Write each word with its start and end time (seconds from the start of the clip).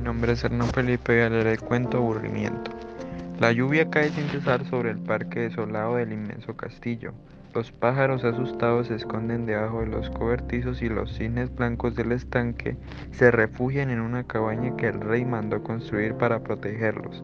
nombre 0.00 0.32
es 0.32 0.42
Hernán 0.42 0.68
Felipe 0.68 1.12
y 1.12 1.30
leer 1.30 1.46
el 1.46 1.60
cuento 1.60 1.98
Aburrimiento. 1.98 2.70
La 3.38 3.52
lluvia 3.52 3.90
cae 3.90 4.10
sin 4.10 4.28
cesar 4.28 4.64
sobre 4.64 4.90
el 4.90 4.98
parque 4.98 5.40
desolado 5.40 5.96
del 5.96 6.12
inmenso 6.12 6.56
castillo. 6.56 7.12
Los 7.54 7.72
pájaros 7.72 8.24
asustados 8.24 8.86
se 8.86 8.94
esconden 8.94 9.44
debajo 9.46 9.80
de 9.80 9.88
los 9.88 10.08
cobertizos 10.10 10.82
y 10.82 10.88
los 10.88 11.12
cisnes 11.16 11.54
blancos 11.54 11.96
del 11.96 12.12
estanque 12.12 12.76
se 13.12 13.30
refugian 13.30 13.90
en 13.90 14.00
una 14.00 14.24
cabaña 14.24 14.76
que 14.76 14.86
el 14.88 15.00
rey 15.00 15.24
mandó 15.24 15.62
construir 15.62 16.14
para 16.14 16.40
protegerlos. 16.40 17.22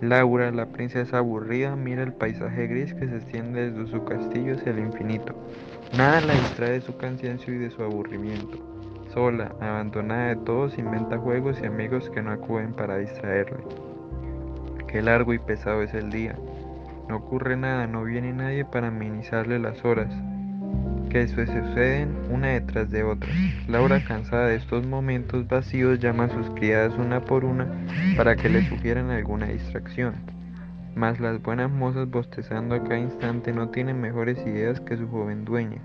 Laura, 0.00 0.52
la 0.52 0.66
princesa 0.66 1.18
aburrida, 1.18 1.74
mira 1.74 2.02
el 2.04 2.12
paisaje 2.12 2.68
gris 2.68 2.94
que 2.94 3.08
se 3.08 3.16
extiende 3.16 3.70
desde 3.70 3.90
su 3.90 4.04
castillo 4.04 4.54
hacia 4.54 4.70
el 4.70 4.78
infinito. 4.78 5.34
Nada 5.96 6.20
la 6.20 6.34
distrae 6.34 6.72
de 6.72 6.80
su 6.80 6.96
cansancio 6.96 7.54
y 7.54 7.58
de 7.58 7.70
su 7.70 7.82
aburrimiento. 7.82 8.77
Sola, 9.18 9.50
abandonada 9.60 10.28
de 10.28 10.36
todos, 10.36 10.78
inventa 10.78 11.18
juegos 11.18 11.58
y 11.60 11.66
amigos 11.66 12.08
que 12.08 12.22
no 12.22 12.30
acuden 12.30 12.72
para 12.72 12.98
distraerle. 12.98 13.64
Qué 14.86 15.02
largo 15.02 15.34
y 15.34 15.40
pesado 15.40 15.82
es 15.82 15.92
el 15.92 16.10
día. 16.10 16.36
No 17.08 17.16
ocurre 17.16 17.56
nada, 17.56 17.88
no 17.88 18.04
viene 18.04 18.32
nadie 18.32 18.64
para 18.64 18.86
amenizarle 18.86 19.58
las 19.58 19.84
horas, 19.84 20.06
que 21.10 21.26
se 21.26 21.46
suceden 21.46 22.16
una 22.30 22.50
detrás 22.50 22.90
de 22.90 23.02
otra. 23.02 23.28
Laura, 23.66 24.04
cansada 24.04 24.46
de 24.46 24.54
estos 24.54 24.86
momentos 24.86 25.48
vacíos, 25.48 25.98
llama 25.98 26.26
a 26.26 26.30
sus 26.30 26.50
criadas 26.50 26.96
una 26.96 27.20
por 27.20 27.44
una 27.44 27.66
para 28.16 28.36
que 28.36 28.48
le 28.48 28.68
sugieran 28.68 29.10
alguna 29.10 29.46
distracción. 29.46 30.14
Mas 30.94 31.18
las 31.18 31.42
buenas 31.42 31.72
mozas 31.72 32.08
bostezando 32.08 32.76
a 32.76 32.84
cada 32.84 33.00
instante 33.00 33.52
no 33.52 33.70
tienen 33.70 34.00
mejores 34.00 34.38
ideas 34.46 34.78
que 34.78 34.96
su 34.96 35.08
joven 35.08 35.44
dueña. 35.44 35.80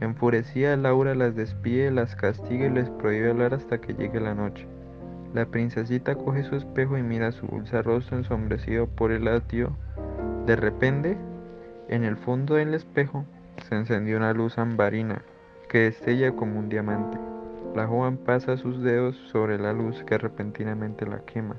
Enfurecida, 0.00 0.76
Laura 0.76 1.14
las 1.14 1.34
despide, 1.34 1.90
las 1.90 2.14
castiga 2.16 2.66
y 2.66 2.70
les 2.70 2.90
prohíbe 2.90 3.30
hablar 3.30 3.54
hasta 3.54 3.80
que 3.80 3.94
llegue 3.94 4.20
la 4.20 4.34
noche. 4.34 4.66
La 5.32 5.46
princesita 5.46 6.14
coge 6.14 6.44
su 6.44 6.56
espejo 6.56 6.98
y 6.98 7.02
mira 7.02 7.32
su 7.32 7.46
dulce 7.46 7.80
rostro 7.82 8.18
ensombrecido 8.18 8.86
por 8.86 9.10
el 9.10 9.26
hastío. 9.28 9.70
De 10.46 10.56
repente, 10.56 11.16
en 11.88 12.04
el 12.04 12.16
fondo 12.16 12.54
del 12.54 12.74
espejo, 12.74 13.24
se 13.68 13.74
encendió 13.74 14.16
una 14.16 14.32
luz 14.32 14.58
ambarina 14.58 15.22
que 15.68 15.78
destella 15.80 16.32
como 16.32 16.58
un 16.58 16.68
diamante. 16.68 17.18
La 17.74 17.86
joven 17.86 18.16
pasa 18.16 18.56
sus 18.56 18.82
dedos 18.82 19.16
sobre 19.30 19.58
la 19.58 19.72
luz 19.72 20.02
que 20.04 20.18
repentinamente 20.18 21.06
la 21.06 21.20
quema. 21.20 21.56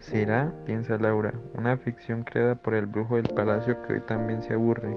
¿Será, 0.00 0.52
piensa 0.64 0.98
Laura, 0.98 1.34
una 1.54 1.76
ficción 1.76 2.22
creada 2.22 2.54
por 2.54 2.74
el 2.74 2.86
brujo 2.86 3.16
del 3.16 3.28
palacio 3.34 3.82
que 3.82 3.94
hoy 3.94 4.00
también 4.00 4.42
se 4.42 4.54
aburre? 4.54 4.96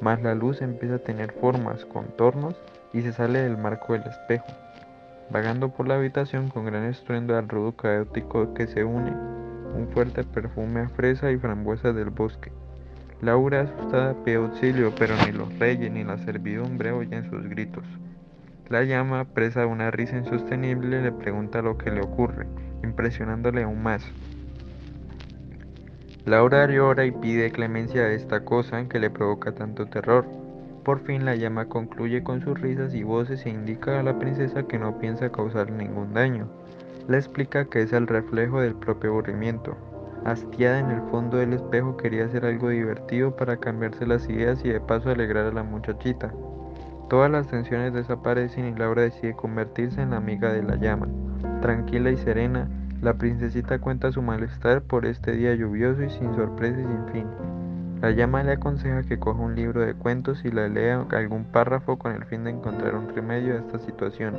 Mas 0.00 0.22
la 0.22 0.34
luz 0.34 0.62
empieza 0.62 0.96
a 0.96 1.00
tener 1.00 1.32
formas, 1.32 1.84
contornos 1.84 2.54
y 2.92 3.02
se 3.02 3.12
sale 3.12 3.40
del 3.40 3.58
marco 3.58 3.92
del 3.92 4.02
espejo, 4.02 4.46
vagando 5.30 5.70
por 5.70 5.88
la 5.88 5.96
habitación 5.96 6.48
con 6.48 6.64
gran 6.64 6.84
estruendo 6.84 7.36
al 7.36 7.48
rudo 7.48 7.72
caótico 7.72 8.54
que 8.54 8.66
se 8.66 8.84
une, 8.84 9.10
un 9.10 9.88
fuerte 9.92 10.24
perfume 10.24 10.80
a 10.80 10.88
fresa 10.88 11.30
y 11.30 11.38
frambuesa 11.38 11.92
del 11.92 12.10
bosque. 12.10 12.52
Laura 13.20 13.62
asustada 13.62 14.14
pide 14.24 14.36
auxilio, 14.36 14.94
pero 14.96 15.14
ni 15.26 15.32
los 15.32 15.58
reyes 15.58 15.90
ni 15.90 16.04
la 16.04 16.18
servidumbre 16.18 16.92
oyen 16.92 17.28
sus 17.28 17.48
gritos. 17.48 17.84
La 18.68 18.84
llama, 18.84 19.24
presa 19.24 19.60
de 19.60 19.66
una 19.66 19.90
risa 19.90 20.16
insostenible, 20.16 21.02
le 21.02 21.10
pregunta 21.10 21.62
lo 21.62 21.76
que 21.78 21.90
le 21.90 22.00
ocurre, 22.00 22.46
impresionándole 22.84 23.64
aún 23.64 23.82
más. 23.82 24.04
Laura 26.28 26.66
llora 26.66 27.06
y 27.06 27.10
pide 27.10 27.50
clemencia 27.50 28.02
a 28.02 28.12
esta 28.12 28.44
cosa 28.44 28.86
que 28.86 28.98
le 28.98 29.08
provoca 29.08 29.52
tanto 29.52 29.86
terror. 29.86 30.26
Por 30.84 31.00
fin 31.00 31.24
la 31.24 31.36
llama 31.36 31.70
concluye 31.70 32.22
con 32.22 32.42
sus 32.42 32.60
risas 32.60 32.92
y 32.92 33.02
voces 33.02 33.46
e 33.46 33.48
indica 33.48 33.98
a 33.98 34.02
la 34.02 34.18
princesa 34.18 34.64
que 34.64 34.78
no 34.78 34.98
piensa 34.98 35.32
causar 35.32 35.70
ningún 35.70 36.12
daño. 36.12 36.46
Le 37.08 37.16
explica 37.16 37.64
que 37.64 37.80
es 37.80 37.94
el 37.94 38.06
reflejo 38.06 38.60
del 38.60 38.74
propio 38.74 39.12
aburrimiento. 39.12 39.74
Hastiada 40.26 40.80
en 40.80 40.90
el 40.90 41.00
fondo 41.10 41.38
del 41.38 41.54
espejo 41.54 41.96
quería 41.96 42.26
hacer 42.26 42.44
algo 42.44 42.68
divertido 42.68 43.34
para 43.34 43.56
cambiarse 43.56 44.06
las 44.06 44.28
ideas 44.28 44.62
y 44.66 44.68
de 44.68 44.82
paso 44.82 45.08
alegrar 45.08 45.46
a 45.46 45.52
la 45.52 45.62
muchachita. 45.62 46.30
Todas 47.08 47.30
las 47.30 47.48
tensiones 47.48 47.94
desaparecen 47.94 48.66
y 48.66 48.78
Laura 48.78 49.00
decide 49.00 49.32
convertirse 49.32 50.02
en 50.02 50.10
la 50.10 50.18
amiga 50.18 50.52
de 50.52 50.62
la 50.62 50.76
llama. 50.76 51.08
Tranquila 51.62 52.10
y 52.10 52.18
serena, 52.18 52.68
la 53.00 53.14
princesita 53.14 53.78
cuenta 53.78 54.10
su 54.10 54.22
malestar 54.22 54.82
por 54.82 55.06
este 55.06 55.32
día 55.32 55.54
lluvioso 55.54 56.02
y 56.02 56.10
sin 56.10 56.34
sorpresa 56.34 56.80
y 56.80 56.84
sin 56.84 57.12
fin. 57.12 57.26
La 58.00 58.10
llama 58.10 58.42
le 58.42 58.52
aconseja 58.52 59.02
que 59.02 59.18
coja 59.18 59.40
un 59.40 59.54
libro 59.54 59.80
de 59.80 59.94
cuentos 59.94 60.44
y 60.44 60.50
la 60.50 60.68
lea 60.68 61.06
algún 61.10 61.44
párrafo 61.44 61.96
con 61.98 62.12
el 62.12 62.24
fin 62.24 62.44
de 62.44 62.50
encontrar 62.50 62.96
un 62.96 63.08
remedio 63.14 63.54
a 63.54 63.58
esta 63.58 63.78
situación. 63.78 64.36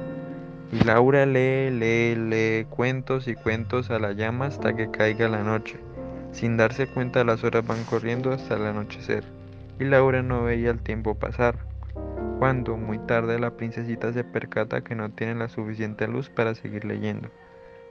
Y 0.72 0.84
Laura 0.84 1.26
lee, 1.26 1.72
lee, 1.72 2.16
lee 2.16 2.66
cuentos 2.70 3.28
y 3.28 3.36
cuentos 3.36 3.90
a 3.92 4.00
la 4.00 4.12
llama 4.12 4.48
hasta 4.48 4.76
que 4.76 4.92
caiga 4.92 5.30
la 5.30 5.44
noche. 5.44 5.80
Sin 6.32 6.58
darse 6.58 6.88
cuenta 6.88 7.24
las 7.24 7.44
horas 7.44 7.66
van 7.66 7.84
corriendo 7.86 8.32
hasta 8.32 8.56
el 8.56 8.66
anochecer. 8.66 9.24
Y 9.80 9.86
Laura 9.86 10.22
no 10.22 10.44
veía 10.44 10.70
el 10.70 10.80
tiempo 10.80 11.16
pasar. 11.16 11.56
Cuando, 12.40 12.78
muy 12.78 13.00
tarde, 13.00 13.40
la 13.40 13.58
princesita 13.58 14.14
se 14.14 14.24
percata 14.24 14.82
que 14.82 14.96
no 14.96 15.10
tiene 15.12 15.36
la 15.36 15.50
suficiente 15.50 16.08
luz 16.08 16.30
para 16.30 16.56
seguir 16.56 16.86
leyendo. 16.86 17.30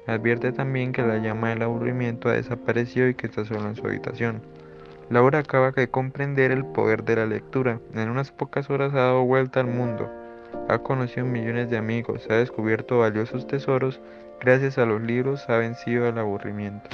Advierte 0.09 0.53
también 0.53 0.93
que 0.93 1.03
la 1.03 1.19
llama 1.19 1.51
del 1.51 1.61
aburrimiento 1.61 2.31
ha 2.31 2.33
desaparecido 2.33 3.09
y 3.09 3.15
que 3.15 3.27
está 3.27 3.45
solo 3.45 3.69
en 3.69 3.77
su 3.77 3.87
habitación. 3.87 4.41
Laura 5.11 5.41
acaba 5.41 5.71
de 5.71 5.91
comprender 5.91 6.51
el 6.51 6.65
poder 6.65 7.05
de 7.05 7.17
la 7.17 7.27
lectura. 7.27 7.79
En 7.93 8.09
unas 8.09 8.33
pocas 8.33 8.71
horas 8.71 8.95
ha 8.95 9.01
dado 9.01 9.25
vuelta 9.25 9.61
al 9.61 9.67
mundo. 9.67 10.11
Ha 10.71 10.79
conocido 10.79 11.27
millones 11.27 11.69
de 11.69 11.77
amigos, 11.77 12.27
ha 12.31 12.37
descubierto 12.37 13.01
valiosos 13.01 13.47
tesoros. 13.47 14.01
Gracias 14.41 14.79
a 14.79 14.87
los 14.87 15.03
libros 15.03 15.47
ha 15.51 15.59
vencido 15.59 16.09
el 16.09 16.17
aburrimiento. 16.17 16.89